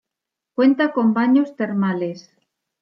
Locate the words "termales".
1.55-2.31